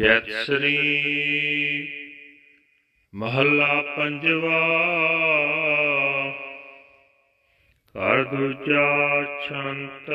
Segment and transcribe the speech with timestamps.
[0.00, 1.88] ਜੈਤ ਸ੍ਰੀ
[3.14, 4.60] ਮਹੱਲਾ ਪੰਜਵਾ।
[7.94, 10.10] ਘਰ ਦੂਜਾ ਛੰਤ।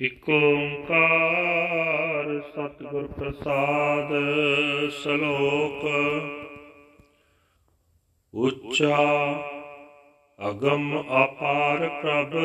[0.00, 4.10] ਇਕ ਓੰਕਾਰ ਸਤਿਗੁਰ ਪ੍ਰਸਾਦ
[4.90, 5.84] ਸ਼ਲੋਕ।
[8.34, 9.34] ਉੱਚਾ
[10.48, 12.36] ਅਗਮ ਅਪਾਰ ਪ੍ਰਭ।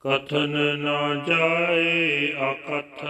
[0.00, 2.32] ਕਥਨ ਨਾ ਜਾਏ
[2.96, 3.04] ਅਕਥ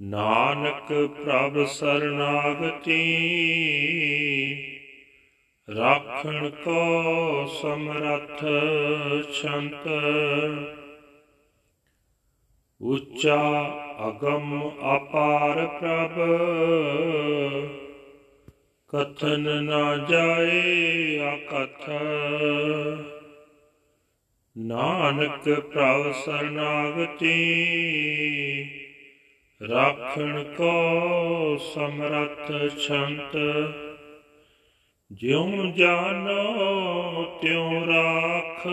[0.00, 2.98] ਨਾਨਕ ਪ੍ਰਭ ਸਰਨਾਗਤੀ,
[5.76, 8.44] ਰਾਖਣ ਕੋ ਸਮਰੱਥ
[9.32, 9.88] ਛੰਤ
[12.80, 13.64] ਉੱਚਾ
[14.08, 16.20] ਅਗਮ ਅਪਾਰ ਪ੍ਰਭ,
[18.88, 21.90] ਕਥਨ ਨਾ ਜਾਏ ਅਕਥ।
[24.56, 27.28] ਨਾਨਕ ਪ੍ਰਭ ਸਰਨਾਗਤੀ,
[29.60, 33.36] ਰਾਖਣ ਕੋ ਸਮਰੱਥ ਛੰਤ
[35.12, 38.66] ਜਿਉ ਜਾਨੋ ਤਿਉ ਰਾਖ,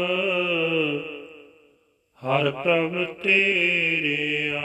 [2.21, 4.61] ਹਰ ਪ੍ਰਭ ਤੇਰਿਆ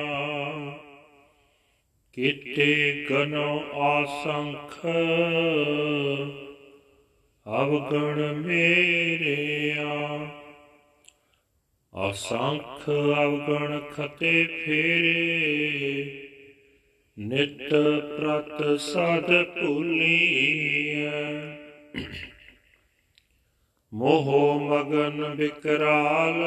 [2.12, 4.86] ਕਿਤੇ ਗਨੋ ਆਸੰਖ,
[7.46, 10.18] ਅਵਗਣ ਮੇਰਿਆ
[11.96, 16.18] ਅਸੰਖ ਅਵਗਣ ਖਤੇ ਫੇਰੇ,
[17.18, 17.68] ਨਿਤ
[18.18, 21.22] ਪ੍ਰਤ ਸਦ ਭੂਲੀਐ।
[23.92, 26.42] ਮੋਹ ਮਗਨ ਵਿਕਰਾਲ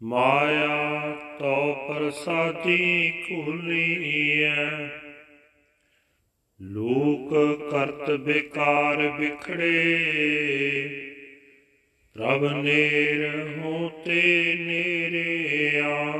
[0.00, 4.66] ਮਾਇਆ ਤੋ ਪ੍ਰਸਾਦੀ ਕੁਲੀਐ
[6.60, 7.34] ਲੋਕ
[7.70, 9.72] ਕਰਤ ਬਿਕਾਰ ਵਿਖੜੇ
[12.16, 16.12] ਪ੍ਰਭ ਨੇਰ ਹੋਤੇ ਨੇਰਿਆ,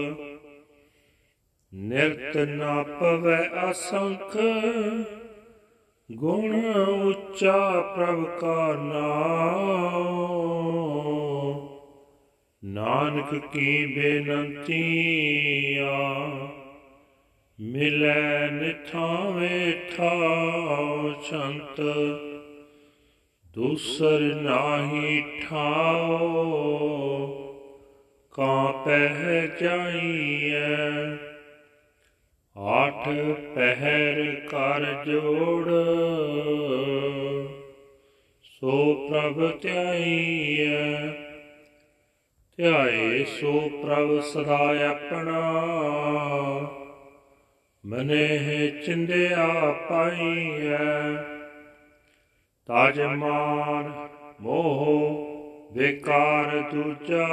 [1.73, 4.37] ਨਿਰਤ ਨਾ ਪਵੈ ਅਸੰਖ,
[6.11, 10.70] ਗੁਣ ਉੱਚਾ ਪ੍ਰਭ ਕਾ ਨਾਮ।
[12.65, 15.95] ਨਾਨਕ ਕੀ ਬੇਨੰਤੀਆ,
[17.59, 21.81] ਮਿਲੈ ਨਿਥਾਵੇਂ ਥਾਉ ਛੰਤ
[23.53, 26.27] ਦੂਸਰ ਨਾਹੀ ਠਾਓ
[28.31, 31.15] ਕਾਪਹਿ ਜਾਈਐ।
[32.57, 33.09] ਆਠ
[33.55, 35.69] ਪਹਿਰ ਕਰ ਜੋੜ,
[38.43, 41.20] ਸੋ ਪ੍ਰਭ ਧਿਆਈਐ।
[42.61, 45.41] ਧਿਆਏ ਸੋ ਪ੍ਰਭ ਸਦਾ ਆਪਣਾ।
[47.85, 51.15] ਮਨੇ ਚਿੰਦਿਆ ਪਾਈਐ।
[52.67, 54.09] ਤਾਜ ਮਾਨ
[54.41, 55.27] ਮੋਹ
[55.73, 57.27] ਵਿਕਾਰ ਦੂਜਾ।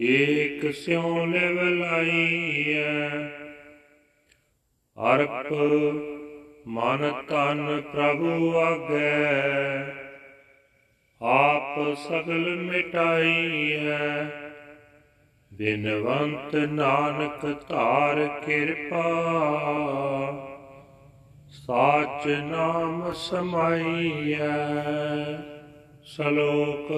[0.00, 3.08] ਏਕ ਸਿਉ ਲਿਵ ਲਾਈਐ।
[5.14, 5.52] ਅਰਪ
[6.66, 10.01] ਮਨ ਤਨ ਪ੍ਰਭੂ ਆਗੈ
[11.24, 14.24] ਆਪ ਸਗਲ ਮਿਟਾਈਐ
[15.52, 19.02] ਬਿਨਵੰਤ ਨਾਨਕ ਧਾਰ ਕਿਰਪਾ।
[21.48, 24.50] ਸਾਚ ਨਾਮ ਸਮਾਈਐ
[26.04, 26.92] ਸ਼ਲੋਕ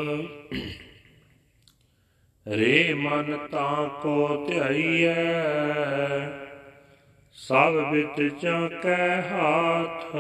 [2.49, 5.15] ਰੇ ਮਨ ਤਾਂ ਕੋ ਧਿਆਈਐ
[7.33, 10.17] ਸਭ ਬਿਤ ਜਾਂ ਕੈ ਹਾਥ।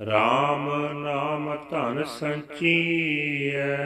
[0.00, 3.76] RAM ਨਾਮ ਧਨ ਸੰਚੀਐ,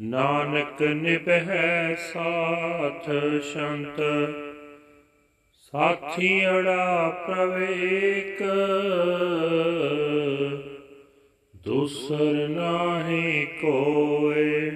[0.00, 3.10] ਨਾਨਕ ਨਿਭੈ ਸਾਥ
[3.42, 4.00] ਸ਼ੰਤ।
[5.72, 8.42] ਸਾਥੀੜਾ ਪ੍ਰਵੇਕ,
[11.64, 14.70] ਦੂਸਰ ਨਾਹੀ ਕੋਏ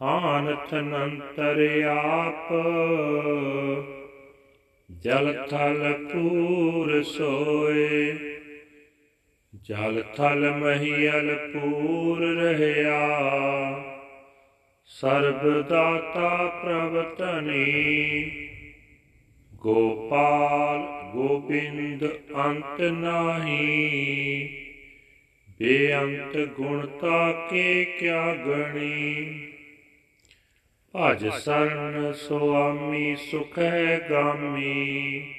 [0.00, 2.52] ਥਾਨ ਥਨੰਤਰ ਆਪ,
[4.90, 8.14] ਜਲ ਥਲ ਪੂਰ ਸੋਏ
[9.68, 13.08] ਜਲ ਥਲ ਮਹੀਲ ਪੂਰ ਰਹਿਆ।
[14.86, 18.30] ਸਰਬ ਦਾਤਾ ਪ੍ਰਭ ਧਨੀ
[19.54, 22.04] ਗੋਪਾਲ ਗੋਬਿੰਦ
[22.36, 24.48] ਅੰਤ ਨਾਹੀ।
[25.60, 29.46] ਬੇਅੰਤ ਗੁਣਤਾ ਕੇ ਕਿਆ ਗਣੀ।
[30.94, 35.34] ਭਜ ਸਰਨ ਸੁਆਮੀ ਸੁਖ ਹੈ ਗਾਮੀ।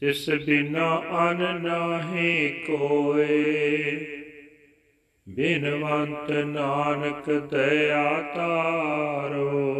[0.00, 3.96] ਤਿਸ ਬਿਨਾ ਅਨ ਨਾਹੀ ਕੋਏ।
[5.28, 9.74] ਬਿਨਵੰਤ ਨਾਨਕ ਦਇਆ ਤਾਰੋ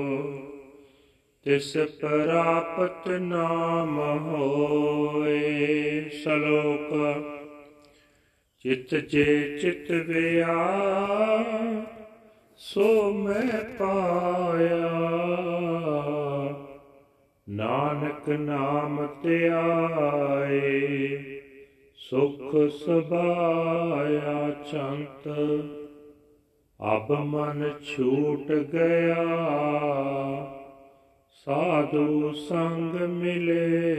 [1.44, 7.22] ਤਿਸ ਪ੍ਰਾਪਤ ਨਾਮ ਹੋਏ। ਸ਼ਲੋਕ,
[8.62, 10.68] ਚਿਤ ਜੇ ਚਿਤ ਵਿਆ,
[12.56, 14.88] ਸੋ ਮੈਂ ਪਾਇਆ।
[17.48, 20.60] ਨਾਨਕ ਨਾਮ ਧਿਆਏ
[21.96, 25.28] ਸੁਖ ਸਬਾਇਆ ਚੰਤ।
[26.80, 29.24] ਅਬ ਮਨ ਛੂਟ ਗਿਆ,
[31.30, 33.94] ਸਾਧੂ ਸੰਗ ਮਿਲੇ।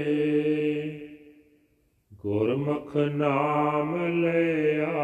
[2.13, 4.95] ਗੁਰਮੁਖ ਨਾਮ ਲਿਆ,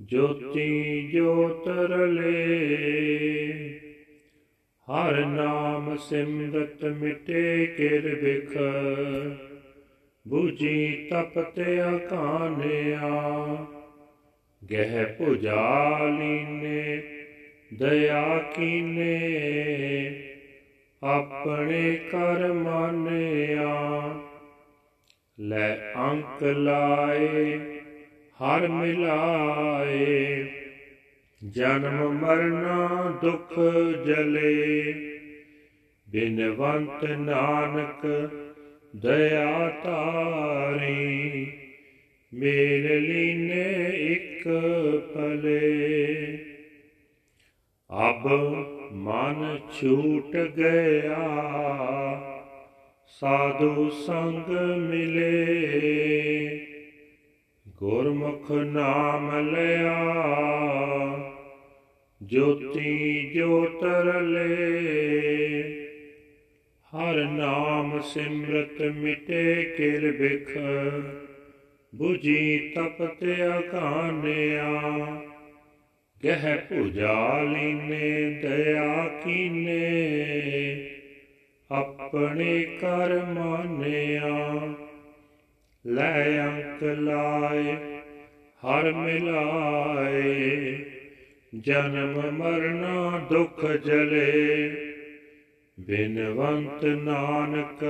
[0.00, 3.45] ਜੋਤੀ ਜੋਤ ਰਲੇ।
[4.90, 8.58] ਹਰ ਨਾਮ ਸਿਮਰਤ ਮਿਟੇ ਕਿਰ ਬਿਖ।
[10.28, 11.60] ਬੂਜੀ ਤਪਤ
[11.96, 13.10] ਅਕਾਨਿਆ।
[14.70, 17.02] ਗਹਿ ਭੁਜਾਲੀਨੇ
[17.74, 19.32] ਦਇਆ ਕੀਨੇ।
[21.02, 24.14] ਆਪਣੇ ਕਰ ਮਾਨਿਆ।
[25.40, 27.58] ਲੈ ਅੰਕ ਲਾਏ,
[28.42, 30.46] ਹਰ ਮਿਲਾਏ।
[31.44, 33.54] ਜਨਮ ਮਰਨਾ ਦੁਖ
[34.06, 34.92] ਜਲੇ,
[36.08, 38.30] ਬਿਨਵੰਤ ਨਾਨਕ
[38.96, 41.52] ਦਇਆ ਤਾਰੀ
[42.34, 44.48] ਮੇਲ ਲੀਨੇ ਇੱਕ
[45.14, 46.38] ਪਲੇ।
[48.08, 48.28] ਅਬ
[48.92, 51.28] ਮਨ ਛੂਟ ਗਿਆ,
[53.06, 55.46] ਸਾਧੂ ਸੰਗ ਮਿਲੇ।
[57.68, 60.12] ਗੁਰਮੁਖ ਨਾਮ ਲਿਆ
[62.26, 64.46] ਜੋਤੀ ਜੋਤ ਰਲੇ
[66.92, 70.56] ਹਰ ਨਾਮ ਸਿਮਰਤ ਮਿਟੇ ਕਿਰ ਬਿਖ
[72.02, 73.24] 부ਜੀ ਤਪਤ
[73.58, 74.72] ਅਕਾਨਿਆ
[76.22, 79.80] ਕਹਿ ਭੁਜਾਲੀਨੇ ਦਇਆ ਕੀਨੇ,
[81.70, 84.74] ਆਪਣੇ ਕਰ ਮਾਨਿਆ।
[85.86, 87.76] ਲੈ ਅੰਕ ਲਾਏ,
[88.62, 90.76] ਹਰ ਮਿਲਾਏ
[91.56, 94.70] ਜਨਮ ਮਰਨਾ ਦੁਖ ਜਲੇ।
[95.80, 97.84] ਬਿਨਵੰਤ ਨਾਨਕ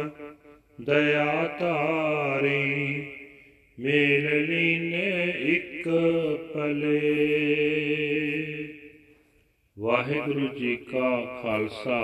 [0.81, 3.07] ਦਇਆ ਧਾਰੀ,
[3.79, 5.89] ਮੇਲ ਲੀਨੇ ਇੱਕ
[6.55, 7.01] ਪਲੇ
[9.79, 12.03] ਵਾਹਿਗੁਰੂ ਜੀ ਕਾ ਖਾਲਸਾ,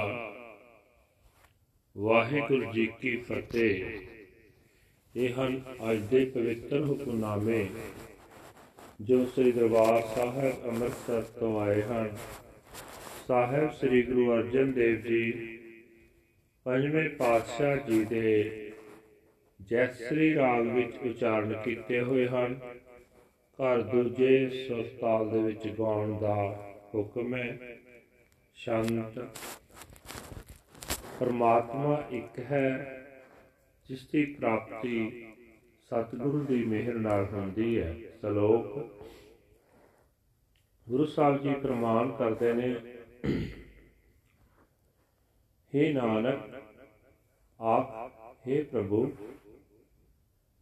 [1.99, 3.85] ਵਾਹਿਗੁਰੂ ਜੀ ਕੀ ਫਤਿਹ।
[5.17, 5.61] ਇਹ ਹਨ
[5.91, 7.67] ਅੱਜ ਦੇ ਪਵਿੱਤਰ ਹੁਕਮਨਾਮੇ
[9.03, 12.17] ਜੋ ਸ੍ਰੀ ਦਰਬਾਰ ਸਾਹਿਬ ਅੰਮ੍ਰਿਤਸਰ ਤੋਂ ਆਏ ਹਨ।
[13.29, 15.33] ਸਾਹਿਬ ਸ੍ਰੀ ਗੁਰੂ ਅਰਜਨ ਦੇਵ ਜੀ,
[16.65, 18.73] ਪੰਜਵੇਂ ਪਾਤਸ਼ਾਹ ਜੀ ਦੇ
[19.61, 22.61] ਜੈਸਰੀ ਰਾਗ ਵਿੱਚ ਉਚਾਰਨ ਕੀਤੇ ਹੋਏ ਹਨ।
[23.59, 26.35] ਘਰ ਦੂਜੇ ਸੁਰਤਾਲ ਦੇ ਵਿੱਚ ਗਾਉਣ ਦਾ
[26.95, 27.59] ਹੁਕਮ ਹੈ।
[28.55, 29.19] ਸ਼ਾਂਤ
[31.21, 33.03] ਪਰਮਾਤਮਾ ਇੱਕ ਹੈ,
[33.89, 35.32] ਜਿਸ ਦੀ ਪ੍ਰਾਪਤੀ
[35.93, 38.67] ਸਤਿਗੁਰੂ ਦੀ ਮਿਹਰ ਨਾਲ ਹੁੰਦੀ ਹੈ। ਸ਼ਲੋਕ।
[40.89, 42.97] ਗੁਰੂ ਸਾਹਿਬ ਜੀ ਪ੍ਰਮਾਣ ਕਰਦੇ ਨੇ
[45.73, 46.39] हे ਨਾਨਕ,
[47.61, 49.13] ਆਪ हे ਪ੍ਰਭੂ,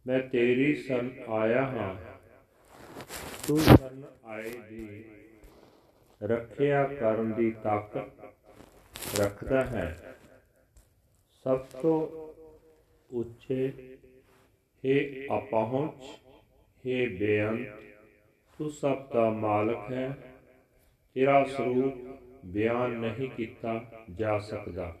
[0.07, 1.95] ਮੈਂ ਤੇਰੀ ਸਰਨ ਆਇਆ ਹਾਂ।
[3.47, 5.05] ਤੂੰ ਸਰਨ ਆਏ ਦੀ
[6.23, 8.25] ਰੱਖਿਆ ਕਰਨ ਦੀ ਤਾਕਤ
[9.19, 10.15] ਰੱਖਦਾ ਹੈ।
[11.43, 11.97] ਸਭ ਤੋਂ
[13.09, 13.97] ਉੱਚੇ
[14.84, 14.96] हे
[15.36, 16.04] ਅਪਹੁੰਚ
[16.84, 17.84] हे ਬੇਅੰਤ
[18.58, 20.08] ਤੂੰ ਸਭ ਦਾ ਮਾਲਕ ਹੈ
[21.16, 21.96] ਤੇਰਾ ਸਰੂਪ
[22.44, 24.92] ਬਿਆਨ ਨਹੀਂ ਕੀਤਾ ਜਾ ਸਕਦਾ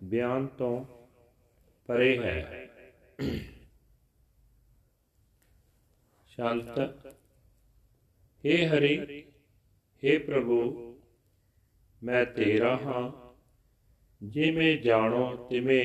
[0.00, 0.84] ਬਿਆਨ ਤੋਂ
[1.88, 2.68] ਪਰੇ ਹੈ
[6.28, 6.78] ਸ਼ਾਂਤ
[8.44, 9.24] हे ਹਰੀ
[10.02, 10.60] हे ਪ੍ਰਭੂ
[12.02, 13.10] ਮੈਂ ਤੇਰਾ ਹਾਂ
[14.20, 15.84] ਜਿਵੇਂ ਜਾਣੋ ਤਿਵੇਂ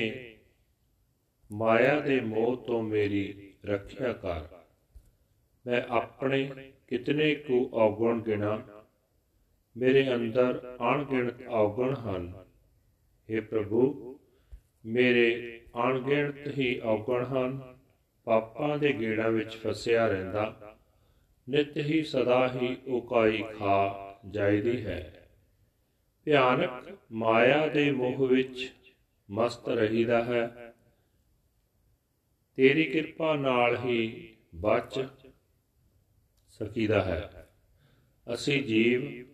[1.53, 4.41] ਮਾਇਆ ਦੇ ਮੋਹ ਤੋਂ ਮੇਰੀ ਰੱਖਿਆ ਕਰ।
[5.67, 8.83] ਮੈਂ ਆਪਣੇ ਕਿਤਨੇ ਕੁ ਔਗਣ ਗਿਣਾ,
[9.77, 12.33] ਮੇਰੇ ਅੰਦਰ ਅਣਗਿਣਤ ਔਗਣ ਹਨ।
[13.29, 14.19] हे ਪ੍ਰਭੂ,
[14.85, 17.77] ਮੇਰੇ ਅਣਗਿਣਤ ਹੀ ਔਗਣ ਹਨ,
[18.23, 20.75] ਪਾਪਾਂ ਦੇ ਗੇੜਾਂ ਵਿੱਚ ਫਸਿਆ ਰਹਿੰਦਾ,
[21.49, 25.29] ਨਿਤ ਹੀ ਸਦਾ ਹੀ ਉਕਾਈ ਖਾ ਜਾਈਦੀ ਹੈ।
[26.25, 28.71] ਭਿਆਨਕ ਮਾਇਆ ਦੇ ਮੋਹ ਵਿੱਚ
[29.31, 30.62] ਮਸਤ ਰਹੀਦਾ ਹੈ
[32.55, 35.07] ਤੇਰੀ ਕਿਰਪਾ ਨਾਲ ਹੀ ਬਚ
[36.49, 37.49] ਸਕੀਦਾ ਹੈ।
[38.33, 39.27] ਅਸੀਂ ਜੀਵ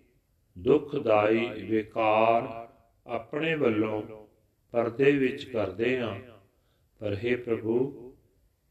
[0.58, 2.70] ਦੁਖਦਾਈ ਵਿਕਾਰ
[3.08, 4.28] ਆਪਣੇ ਵੱਲੋਂ
[4.72, 6.20] ਪਰਦੇ ਵਿੱਚ ਕਰਦੇ ਹਾਂ।
[7.00, 8.18] ਪਰ हे ਪ੍ਰਭੂ,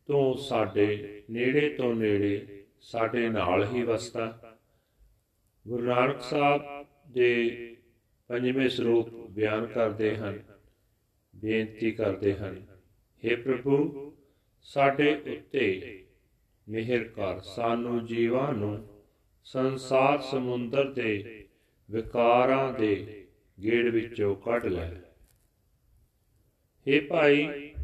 [0.07, 4.59] ਤੂੰ ਸਾਡੇ ਨੇੜੇ ਤੋਂ ਨੇੜੇ ਸਾਡੇ ਨਾਲ ਹੀ ਵਸਦਾ।
[5.69, 6.63] ਗੁਰੂ ਨਾਨਕ ਸਾਹਿਬ
[7.09, 7.49] ਦੇ
[8.29, 10.43] ਪੰਜਵੇਂ ਸਰੂਪ ਬਿਆਨ ਕਰਦੇ ਹਨ,
[11.37, 12.67] ਬੇਨਤੀ ਕਰਦੇ ਹਨ
[13.25, 14.08] हे ਪ੍ਰਭੂ
[14.63, 16.05] ਸਾਡੇ ਉੱਤੇ
[16.69, 19.03] ਮਿਹਰ ਕਰ। ਸਾਨੂੰ ਜੀਵਾਂ ਨੂੰ
[19.45, 21.49] ਸੰਸਾਰ ਸਮੁੰਦਰ ਦੇ
[21.91, 23.27] ਵਿਕਾਰਾਂ ਦੇ
[23.63, 24.91] ਗੇੜ ਵਿੱਚੋਂ ਕੱਢ ਲੈ।
[26.87, 27.75] हे ਭਾਈ,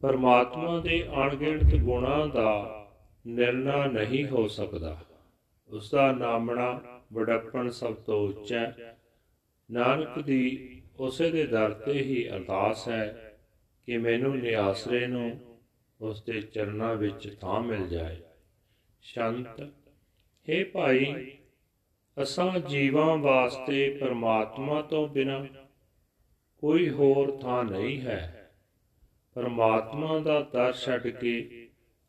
[0.00, 2.90] ਪਰਮਾਤਮਾ ਦੇ ਅਣਗਿਣਤ ਗੁਣਾਂ ਦਾ
[3.26, 5.04] ਨਿਰਣਾ ਨਹੀਂ ਹੋ ਸਕਦਾ।
[5.68, 8.72] ਉਸ ਦਾ ਨਾਮਣਾ ਵਡੱਪਣ ਸਭ ਤੋਂ ਉੱਚਾ
[9.70, 13.36] ਨਾਨਕ ਦੀ ਉਸੇ ਦੇ ਦਰ ਤੇ ਹੀ ਅਰਦਾਸ ਹੈ
[13.86, 15.51] ਕਿ ਮੈਨੂੰ ਨਿਆਸਰੇ ਨੂੰ
[16.02, 18.16] ਉਸ ਦੇ ਚਰਨਾਂ ਵਿੱਚ ਥਾਂ ਮਿਲ ਜਾਏ।
[19.02, 19.60] ਸ਼ੰਤ
[20.50, 21.38] हे ਭਾਈ,
[22.22, 25.46] ਅਸਾਂ ਜੀਵਾਂ ਵਾਸਤੇ ਪਰਮਾਤਮਾ ਤੋਂ ਬਿਨਾ
[26.58, 28.52] ਕੋਈ ਹੋਰ ਥਾਂ ਨਹੀਂ ਹੈ।
[29.34, 31.68] ਪਰਮਾਤਮਾ ਦਾ ਦਰ ਛੱਡ ਕੇ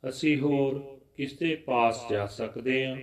[0.10, 2.98] ਅਸੀਂ ਹੋਰ ਕਿਸ ਦੇ ਪਾਸ ਜਾ ਸਕਦੇ ਹਾਂ?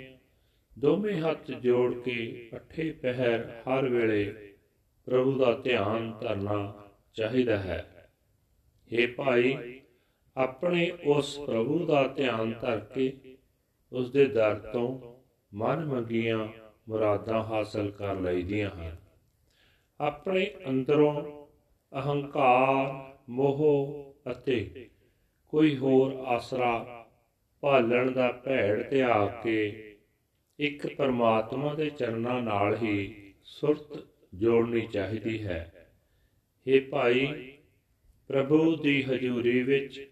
[0.78, 4.54] ਦੋਵੇਂ ਹੱਥ ਜੋੜ ਕੇ ਅਠੇ ਪਹਿਰ ਹਰ ਵੇਲੇ
[5.04, 8.12] ਪ੍ਰਭੂ ਦਾ ਧਿਆਨ ਧਰਨਾ ਚਾਹੀਦਾ ਹੈ।
[8.92, 9.80] हे ਭਾਈ
[10.40, 13.36] ਆਪਣੇ ਉਸ ਪ੍ਰਭੂ ਦਾ ਧਿਆਨ ਧਰ ਕੇ
[13.92, 15.18] ਉਸ ਦੇ ਦਰ ਤੋਂ
[15.54, 16.48] ਮਨ ਮੰਗੀਆਂ
[16.88, 18.96] ਮੁਰਾਦਾਂ ਹਾਸਲ ਕਰ ਲਈਦੀਆਂ ਹਨ।
[20.00, 21.46] ਆਪਣੇ ਅੰਦਰੋਂ
[21.98, 24.88] ਅਹੰਕਾਰ, ਮੋਹ ਅਤੇ
[25.48, 27.06] ਕੋਈ ਹੋਰ ਆਸਰਾ
[27.60, 29.96] ਭਾਲਣ ਦਾ ਭੈੜ ਤਿਆਗ ਕੇ
[30.58, 35.92] ਇੱਕ ਪਰਮਾਤਮਾ ਦੇ ਚਰਨਾਂ ਨਾਲ ਹੀ ਸੁਰਤ ਜੋੜਨੀ ਚਾਹੀਦੀ ਹੈ।
[36.66, 37.52] हे ਭਾਈ,
[38.28, 40.09] ਪ੍ਰਭੂ ਦੀ ਹਜ਼ੂਰੀ ਵਿੱਚ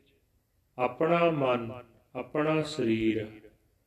[0.78, 1.73] ਆਪਣਾ ਮਨ,
[2.14, 3.26] ਆਪਣਾ ਸਰੀਰ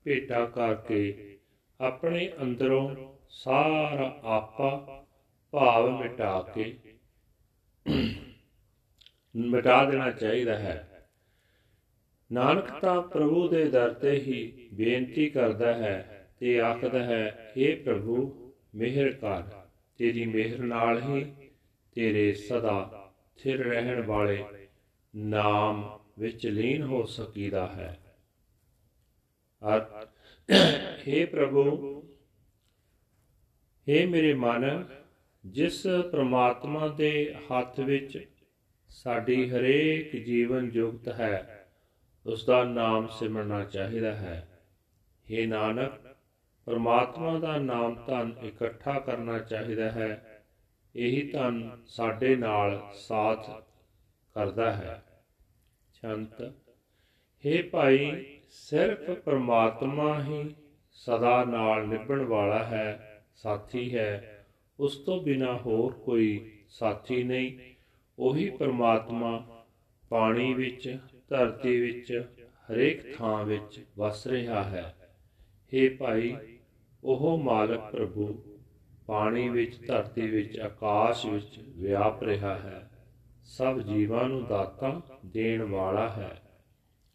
[0.03, 1.37] ਭੇਟਾ ਕਰਕੇ
[1.79, 5.05] ਆਪਣੇ ਅੰਦਰੋਂ ਸਾਰਾ ਆਪਾ
[5.51, 6.79] ਭਾਵ ਮਿਟਾ ਕੇ
[9.35, 11.09] ਮਿਟਾ ਦੇਣਾ ਚਾਹੀਦਾ ਹੈ।
[12.31, 18.53] ਨਾਨਕ ਤਾਂ ਪ੍ਰਭੂ ਦੇ ਦਰ ਤੇ ਹੀ ਬੇਨਤੀ ਕਰਦਾ ਹੈ ਤੇ ਆਖਦਾ ਹੈ हे ਪ੍ਰਭੂ,
[18.75, 19.41] ਮਿਹਰ ਕਰ।
[19.97, 21.25] ਤੇਰੀ ਮਿਹਰ ਨਾਲ ਹੀ
[21.95, 23.11] ਤੇਰੇ ਸਦਾ
[23.43, 24.43] ਥਿਰ ਰਹਿਣ ਵਾਲੇ
[25.15, 27.96] ਨਾਮ ਵਿੱਚ ਲੀਨ ਹੋ ਸਕੀਦਾ ਹੈ
[29.62, 30.06] ਅਰ
[31.08, 31.64] हे ਪ੍ਰਭੂ
[33.86, 34.84] हे ਮੇਰੇ ਮਨ
[35.44, 37.12] ਜਿਸ ਪ੍ਰਮਾਤਮਾ ਦੇ
[37.50, 38.18] ਹੱਥ ਵਿੱਚ
[38.90, 41.66] ਸਾਡੀ ਹਰੇਕ ਜੀਵਨ ਜੁਗਤ ਹੈ
[42.26, 44.36] ਉਸ ਦਾ ਨਾਮ ਸਿਮਰਨਾ ਚਾਹੀਦਾ ਹੈ
[45.26, 46.14] हे ਨਾਨਕ
[46.66, 50.10] ਪਰਮਾਤਮਾ ਦਾ ਨਾਮ ਧਨ ਇਕੱਠਾ ਕਰਨਾ ਚਾਹੀਦਾ ਹੈ
[50.94, 53.50] ਇਹੀ ਧਨ ਸਾਡੇ ਨਾਲ ਸਾਥ
[54.36, 55.02] ਕਰਦਾ ਹੈ
[56.01, 56.41] ਛੰਤ
[57.45, 60.55] हे ਭਾਈ, ਸਿਰਫ ਪਰਮਾਤਮਾ ਹੀ
[60.91, 64.45] ਸਦਾ ਨਾਲ ਨਿਭਣ ਵਾਲਾ ਹੈ, ਸਾਥੀ ਹੈ।
[64.79, 67.75] ਉਸ ਤੋਂ ਬਿਨਾ ਹੋਰ ਕੋਈ ਸਾਥੀ ਨਹੀਂ।
[68.19, 69.65] ਉਹੀ ਪਰਮਾਤਮਾ
[70.09, 70.97] ਪਾਣੀ ਵਿੱਚ,
[71.29, 72.31] ਧਰਤੀ ਵਿੱਚ,
[72.71, 75.15] ਹਰੇਕ ਥਾਂ ਵਿੱਚ ਵਸ ਰਿਹਾ ਹੈ।
[75.73, 76.37] हे ਭਾਈ,
[77.03, 78.43] ਉਹ ਮਾਲਕ ਪ੍ਰਭੂ,
[79.07, 82.90] ਪਾਣੀ ਵਿੱਚ, ਧਰਤੀ ਵਿੱਚ, ਆਕਾਸ਼ ਵਿੱਚ ਵਿਆਪ ਰਿਹਾ ਹੈ।
[83.43, 86.41] ਸਭ ਜੀਵਾਂ ਨੂੰ ਦਾਤਾ ਦੇਣ ਵਾਲਾ ਹੈ।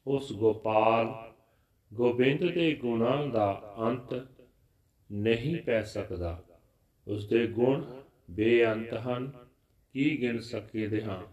[0.07, 1.33] ਉਸ ਗੋਪਾਲ
[1.95, 4.27] ਗੋਬਿੰਦ ਦੇ ਗੁਣਾਂ ਦਾ ਅੰਤ
[5.13, 6.45] ਨਹੀਂ ਪੈ ਸਕਦਾ।
[7.09, 9.47] ਉਸ ਦੇ ਗੁਣ ਬੇਅੰਤ ਹਨ।
[9.93, 11.27] ਕੀ ਗਿਣ ਸਕੀਦੇ ਹਾਂ?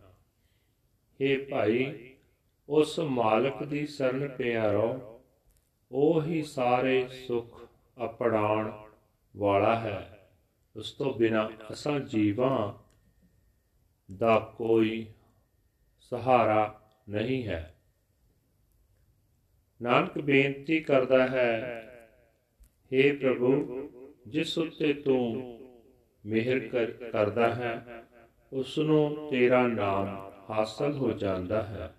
[1.23, 2.13] हे ਭਾਈ,
[2.69, 5.21] ਉਸ ਮਾਲਕ ਦੀ ਸ਼ਰਨ ਪਿਆਰੋ,
[5.91, 7.61] ਉਹ ਹੀ ਸਾਰੇ ਸੁਖ
[8.03, 8.71] ਅਪੜਾਉਣ
[9.37, 10.29] ਵਾਲਾ ਹੈ।
[10.75, 12.82] ਉਸ ਤੋਂ ਬਿਨਾ ਅਸਾਂ ਜੀਵਾਂ
[14.09, 15.05] ਦਾ ਕੋਈ
[15.99, 17.75] ਸਹਾਰਾ ਨਹੀਂ ਹੈ।
[19.81, 21.49] ਨਾਨਕ ਬੇਨਤੀ ਕਰਦਾ ਹੈ
[22.93, 23.89] हे ਪ੍ਰਭੂ,
[24.27, 25.59] ਜਿਸ ਉੱਤੇ ਤੂੰ
[26.25, 26.59] ਮਿਹਰ
[27.11, 28.03] ਕਰਦਾ ਹੈ
[28.53, 31.93] ਉਸ ਨੂੰ ਤੇਰਾ ਨਾਮ ਹਾਸਲ ਹੋ ਜਾਂਦਾ ਹੈ।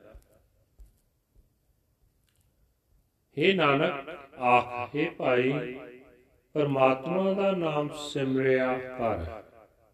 [3.37, 4.09] हे ਨਾਨਕ,
[4.39, 5.53] ਆਖੇ ਭਾਈ,
[6.55, 9.43] ਪਰਮਾਤਮਾ ਦਾ ਨਾਮ ਸਿਮਰਿਆ ਕਰ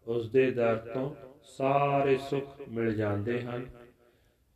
[0.05, 3.69] ਉਸ ਦੇ ਦਰ ਤੋਂ ਸਾਰੇ ਸੁੱਖ ਮਿਲ ਜਾਂਦੇ ਹਨ।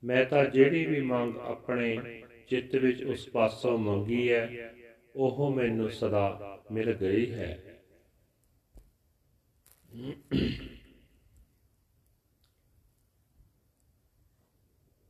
[0.04, 4.74] ਮੈਂ ਤਾਂ ਜਿਹੜੀ ਵੀ ਮੰਗ ਆਪਣੇ ਚਿੱਤ ਵਿੱਚ ਉਸ ਪਾਸੋਂ ਮੰਗੀ ਹੈ,
[5.16, 7.82] ਉਹ ਮੈਨੂੰ ਸਦਾ ਮਿਲ ਗਈ ਹੈ।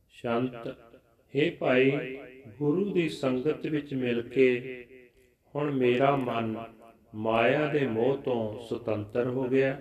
[0.08, 0.68] ਸ਼ਾਂਤ
[1.34, 2.16] हे ਭਾਈ,
[2.58, 4.46] ਗੁਰੂ ਦੀ ਸੰਗਤ ਵਿੱਚ ਮਿਲ ਕੇ
[5.54, 6.56] ਹੁਣ ਮੇਰਾ ਮਨ
[7.14, 9.78] ਮਾਇਆ ਦੇ ਮੋਹ ਤੋਂ ਸੁਤੰਤਰ ਹੋ ਗਿਆ।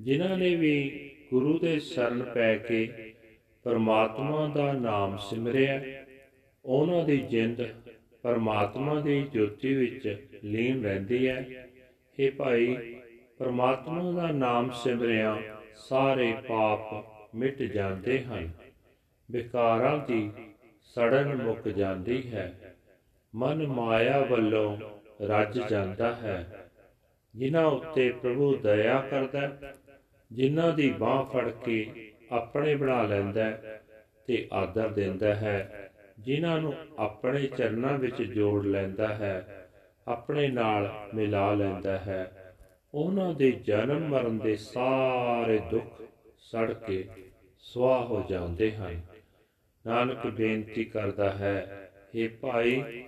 [0.00, 3.12] ਜਿਨ੍ਹਾਂ ਨੇ ਵੀ ਗੁਰੂ ਦੇ ਸ਼ਰਨ ਪੈ ਕੇ
[3.64, 5.80] ਪਰਮਾਤਮਾ ਦਾ ਨਾਮ ਸਿਮਰਿਆ,
[6.64, 7.62] ਉਹਨਾਂ ਦੀ ਜਿੰਦ
[8.22, 11.68] ਪਰਮਾਤਮਾ ਦੀ ਜੋਤੀ ਵਿੱਚ ਲੀਨ ਰਹਿੰਦੀ ਹੈ।
[12.18, 12.94] हे ਭਾਈ,
[13.38, 15.38] ਪਰਮਾਤਮਾ ਦਾ ਨਾਮ ਸਿਮਰਿਆ
[15.76, 18.50] ਸਾਰੇ ਪਾਪ ਮਿਟ ਜਾਂਦੇ ਹਨ,
[19.30, 20.30] ਵਿਕਾਰਾਂ ਦੀ
[20.82, 22.76] ਸੜਨ ਮੁੱਕ ਜਾਂਦੀ ਹੈ,
[23.34, 24.76] ਮਨ ਮਾਇਆ ਵੱਲੋਂ
[25.22, 26.68] ਰੱਜ ਜਾਂਦਾ ਹੈ,
[27.34, 29.72] ਜਿਨ੍ਹਾਂ ਉੱਤੇ ਪ੍ਰਭੂ ਦਇਆ ਕਰਦਾ
[30.32, 33.50] ਜਿਨ੍ਹਾਂ ਦੀ ਬਾਹ ਫੜ ਕੇ ਆਪਣੇ ਬਣਾ ਲੈਂਦਾ
[34.26, 39.68] ਤੇ ਆਦਰ ਦਿੰਦਾ ਹੈ, ਜਿਨ੍ਹਾਂ ਨੂੰ ਆਪਣੇ ਚਰਨਾਂ ਵਿੱਚ ਜੋੜ ਲੈਂਦਾ ਹੈ,
[40.08, 42.54] ਆਪਣੇ ਨਾਲ ਮਿਲਾ ਲੈਂਦਾ ਹੈ।
[42.94, 46.02] ਉਹਨਾਂ ਦੇ ਜਨਮ ਮਰਨ ਦੇ ਸਾਰੇ ਦੁੱਖ
[46.38, 47.08] ਸੜ ਕੇ
[47.58, 49.00] ਸਵਾਹ ਹੋ ਜਾਂਦੇ ਹਨ।
[49.86, 53.04] ਨਾਨਕ ਬੇਨਤੀ ਕਰਦਾ ਹੈ हे ਭਾਈ,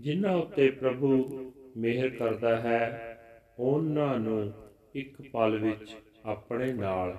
[0.00, 3.18] ਜਿਨ੍ਹਾਂ ਉੱਤੇ ਪ੍ਰਭੂ ਮਿਹਰ ਕਰਦਾ ਹੈ,
[3.58, 4.52] ਉਹਨਾਂ ਨੂੰ
[4.94, 7.16] ਇੱਕ ਪਲ ਵਿੱਚ ਆਪਣੇ ਨਾਲ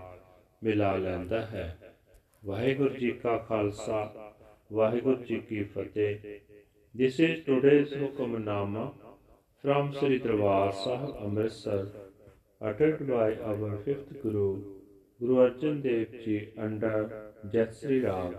[0.64, 1.66] ਮਿਲਾ ਲੈਂਦਾ ਹੈ
[2.46, 4.00] ਵਾਹਿਗੁਰੂ ਜੀ ਕਾ ਖਾਲਸਾ
[4.74, 6.40] ਵਾਹਿਗੁਰੂ ਜੀ ਕੀ ਫਤਿਹ
[6.96, 8.92] This is today's hukamnama
[9.64, 11.80] from Sri Darbar Sahib Amritsar
[12.70, 14.48] uttered by our fifth Guru
[15.20, 17.00] Guru Arjan Dev Ji under
[17.56, 18.36] Jatsri Rag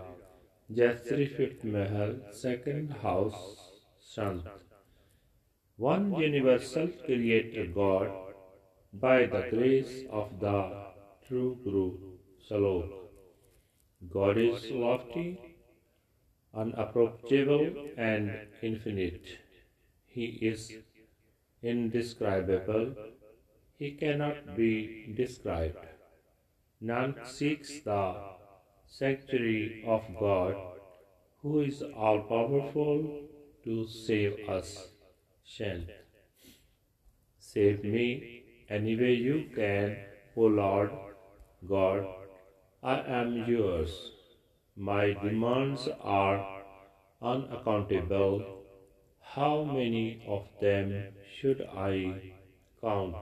[0.69, 3.43] Jatsri fifth Mahal second house
[4.13, 4.47] Sant
[5.79, 8.26] One universal creator God
[8.93, 10.57] by the grace of the
[11.27, 11.91] true Guru
[12.49, 13.07] Salok
[14.13, 15.39] God is lofty
[16.53, 19.25] unapproachable and infinite.
[20.05, 20.71] He is
[21.61, 22.95] indescribable.
[23.77, 25.85] He cannot be described.
[26.79, 28.15] None seeks the
[28.85, 30.55] sanctuary of God,
[31.41, 33.27] who is all powerful
[33.63, 34.89] to save us.
[35.43, 35.89] Shan't.
[37.39, 39.97] Save me any way you can,
[40.35, 40.91] O Lord
[41.67, 42.05] God.
[42.83, 44.11] I am yours.
[44.75, 46.63] My demands are
[47.21, 48.63] unaccountable.
[49.19, 52.33] How many of them should I
[52.81, 53.15] count?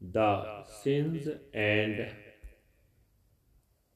[0.00, 2.08] The sins and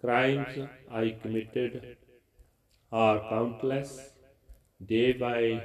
[0.01, 1.99] crimes I committed
[2.91, 4.11] are countless.
[4.85, 5.63] Day by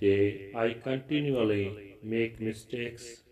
[0.00, 3.22] day, I continually make mistakes.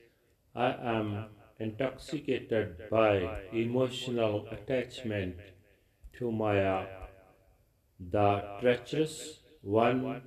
[0.54, 1.26] I am
[1.58, 5.36] intoxicated by emotional attachment
[6.18, 6.86] to Maya,
[7.98, 10.22] the treacherous one,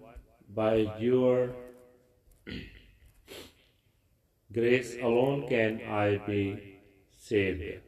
[0.54, 1.56] by your
[4.54, 6.80] grace alone can I be
[7.18, 7.84] saved.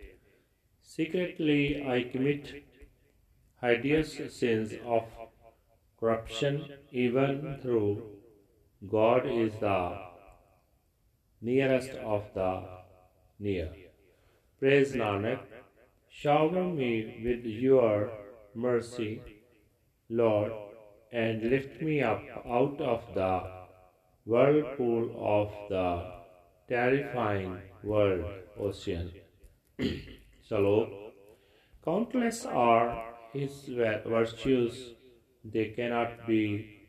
[0.82, 2.64] Secretly, I commit
[3.62, 5.04] hideous sins of
[6.00, 8.02] corruption, even through
[8.88, 10.09] God is the
[11.42, 12.64] nearest of the
[13.40, 13.72] near.
[14.60, 15.40] Praise Nanak.
[16.10, 18.12] Shower me with your
[18.54, 19.22] mercy,
[20.10, 20.52] Lord,
[21.12, 23.42] and lift me up out of the
[24.26, 26.20] whirlpool of the
[26.68, 28.26] terrifying world
[28.60, 29.12] ocean.
[30.50, 30.90] Salok.
[31.86, 34.94] Countless are his virtues,
[35.44, 36.80] they cannot be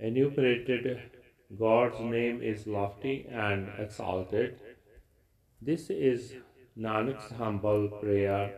[0.00, 1.17] enumerated.
[1.56, 4.60] God's name is lofty and exalted.
[5.62, 6.34] This is
[6.76, 8.52] Nanak's humble prayer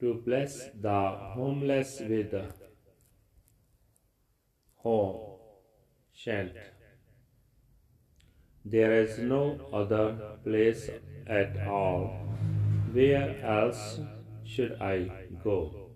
[0.00, 2.34] to bless the homeless with
[4.76, 5.38] home
[6.12, 6.52] shan't.
[8.64, 10.90] There is no other place
[11.26, 12.10] at all.
[12.92, 14.00] Where else
[14.44, 15.10] should I
[15.44, 15.92] go?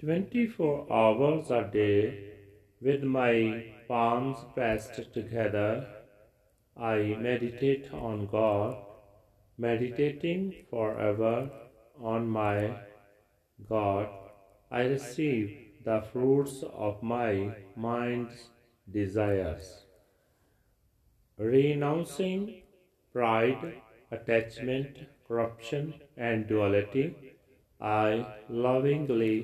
[0.00, 2.32] Twenty four hours a day,
[2.80, 5.86] with my palms pressed together,
[6.76, 6.96] I
[7.28, 8.76] meditate on God
[9.58, 11.50] meditating forever
[12.02, 12.74] on my
[13.68, 14.08] God,
[14.70, 15.50] I receive
[15.84, 18.48] the fruits of my mind's
[18.90, 19.84] desires.
[21.36, 22.62] Renouncing
[23.12, 23.74] pride,
[24.10, 27.14] attachment, corruption, and duality,
[27.80, 29.36] I lovingly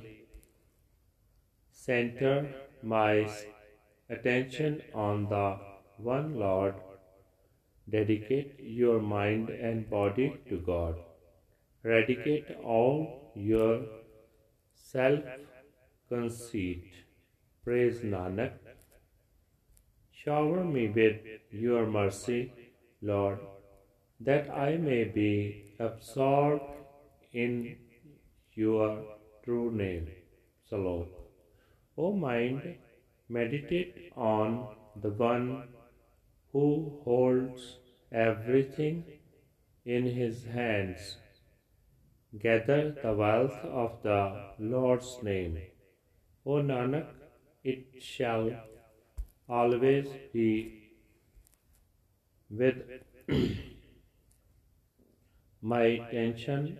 [1.70, 3.30] center my
[4.10, 5.58] attention on the
[5.98, 6.74] one Lord
[7.90, 10.96] Dedicate your mind and body to God.
[11.82, 13.80] Eradicate all your
[14.74, 15.20] self
[16.10, 16.84] conceit.
[17.64, 18.52] Praise Nanak.
[20.12, 21.16] Shower me with
[21.50, 22.52] your mercy,
[23.00, 23.38] Lord,
[24.20, 26.64] that I may be absorbed
[27.32, 27.76] in
[28.52, 29.02] your
[29.44, 30.08] true name.
[30.70, 31.06] Salom.
[31.96, 32.76] O mind,
[33.28, 35.68] meditate on the one
[36.52, 37.78] who holds
[38.10, 39.04] everything
[39.84, 41.16] in his hands.
[42.38, 45.58] Gather the wealth of the Lord's name.
[46.44, 47.06] O Nanak,
[47.64, 48.50] it shall
[49.48, 50.90] always be
[52.50, 52.76] with
[55.62, 56.78] my attention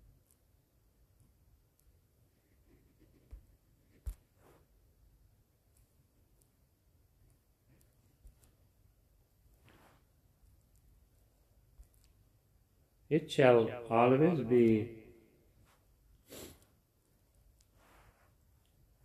[13.17, 14.89] It shall always be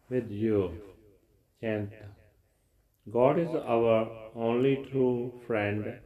[0.09, 0.59] with you.
[1.61, 1.91] Chant.
[3.17, 3.97] God is our
[4.37, 5.99] only true friend.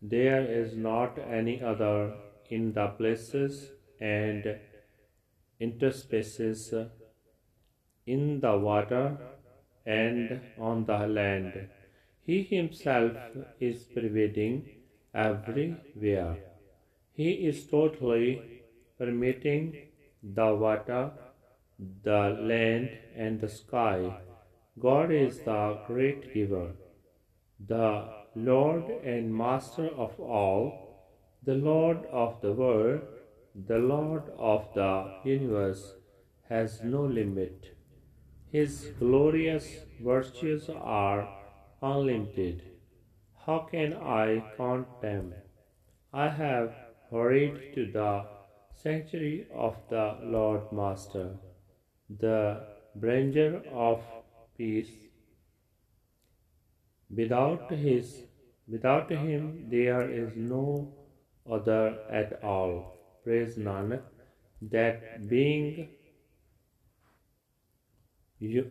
[0.00, 2.14] There is not any other
[2.48, 4.46] in the places and
[5.60, 6.90] interspaces,
[8.06, 9.18] in the water
[9.84, 11.68] and on the land.
[12.24, 13.16] He himself
[13.58, 14.64] is pervading
[15.12, 16.51] everywhere.
[17.14, 18.62] He is totally
[18.98, 19.88] permeating
[20.22, 21.10] the water,
[22.02, 24.18] the land, and the sky.
[24.78, 26.72] God is the great giver,
[27.66, 30.82] the Lord and Master of all,
[31.42, 33.02] the Lord of the world,
[33.54, 35.94] the Lord of the universe
[36.48, 37.76] has no limit.
[38.50, 39.66] His glorious
[40.00, 41.28] virtues are
[41.82, 42.62] unlimited.
[43.44, 45.34] How can I count them?
[46.12, 46.74] I have
[47.12, 48.24] hurried to the
[48.82, 51.36] sanctuary of the Lord Master,
[52.08, 54.02] the bringer of
[54.56, 54.92] peace.
[57.14, 58.24] Without his
[58.66, 60.94] without him there is no
[61.50, 62.96] other at all.
[63.24, 64.02] Praise Nanak,
[64.62, 65.88] that being
[68.38, 68.70] you,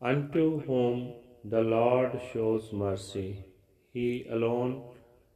[0.00, 1.14] unto whom
[1.44, 3.44] the Lord shows mercy,
[3.92, 4.82] he alone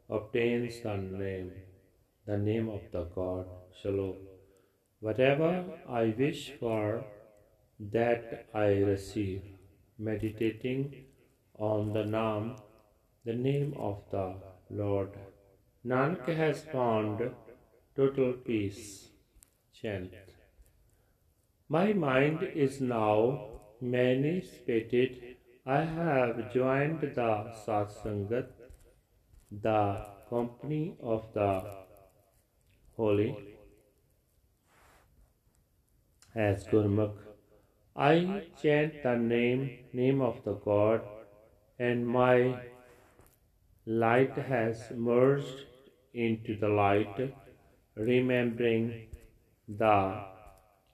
[0.08, 1.52] obtains the name,
[2.26, 3.46] the name of the God.
[3.80, 4.16] Shalom.
[5.00, 7.04] Whatever I wish for,
[7.78, 9.42] that I receive,
[9.98, 11.06] meditating
[11.58, 12.56] on the name,
[13.24, 14.34] the name of the
[14.70, 15.10] Lord.
[15.86, 17.30] Nanak has found
[17.96, 19.08] total peace.
[19.72, 20.12] Chant.
[21.68, 25.36] My mind is now emancipated.
[25.64, 27.30] I have joined the
[27.66, 28.48] Satsangat,
[29.50, 31.80] the company of the
[33.00, 33.30] holy.
[36.34, 37.20] As Gurmukh,
[37.96, 38.16] I
[38.62, 39.62] chant the name,
[40.00, 41.00] name of the God,
[41.78, 42.34] and my
[43.86, 45.64] light has merged
[46.12, 47.16] into the light,
[47.94, 48.92] remembering
[49.82, 49.96] the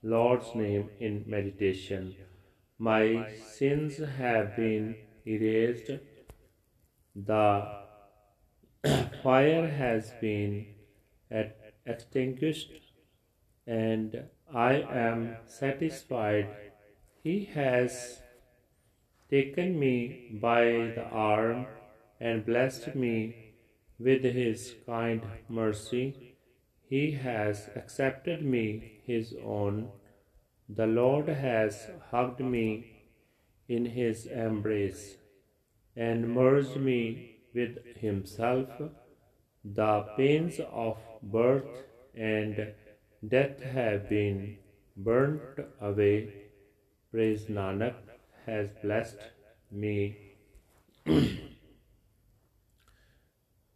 [0.02, 2.14] Lord's name in meditation.
[2.78, 3.04] My
[3.58, 4.94] sins have been
[5.26, 5.90] erased.
[7.32, 7.46] The
[9.22, 10.66] fire has been
[11.86, 12.72] extinguished,
[13.66, 16.48] and I am satisfied.
[17.22, 18.20] He has
[19.30, 21.66] taken me by the arm
[22.20, 23.54] and blessed me
[23.98, 26.36] with his kind mercy.
[26.88, 29.90] He has accepted me his own.
[30.68, 33.04] The Lord has hugged me
[33.68, 35.16] in his embrace
[35.96, 38.68] and merged me with himself.
[39.64, 41.65] The pains of birth
[42.15, 42.73] and
[43.27, 44.57] death have been
[44.97, 46.33] burnt away.
[47.11, 47.95] Praise Nanak
[48.45, 49.19] has blessed
[49.71, 50.17] me.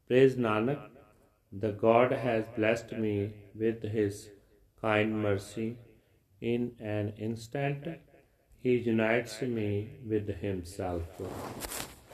[0.07, 0.89] Praise Nanak,
[1.51, 4.29] the God has blessed me with his
[4.81, 5.77] kind mercy.
[6.41, 7.87] In an instant,
[8.61, 9.69] he unites me
[10.07, 11.21] with himself.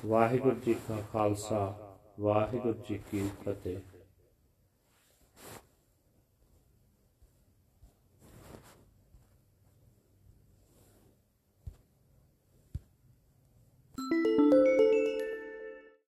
[0.05, 1.59] Waheguru ji ਕਾ ਖਾਲਸਾ
[2.19, 3.77] ਵਾਹਿਗੁਰੂ ਜੀ ਕੀ ਫਤਿਹ